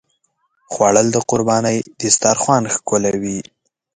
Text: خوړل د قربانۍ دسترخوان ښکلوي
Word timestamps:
خوړل 0.71 1.07
د 1.11 1.17
قربانۍ 1.29 1.77
دسترخوان 1.99 2.63
ښکلوي 2.73 3.39